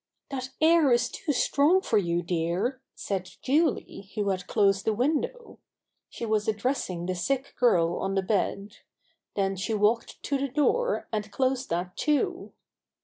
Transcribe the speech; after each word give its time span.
"That 0.31 0.49
air 0.59 0.91
is 0.91 1.09
too 1.09 1.31
strong 1.31 1.81
for 1.81 1.99
you, 1.99 2.23
dear," 2.23 2.81
said 2.95 3.29
Julie 3.43 4.09
who 4.15 4.29
had 4.29 4.47
closed 4.47 4.83
the 4.83 4.95
window. 4.95 5.59
She 6.09 6.25
was 6.25 6.47
addressing 6.47 7.05
the 7.05 7.13
sick 7.13 7.53
girl 7.59 7.97
on 7.99 8.15
the 8.15 8.23
bed. 8.23 8.77
Then 9.35 9.55
she 9.55 9.75
walked 9.75 10.23
to 10.23 10.39
the 10.39 10.47
door 10.47 11.07
and 11.13 11.31
closed 11.31 11.69
that 11.69 11.95
too. 11.95 12.51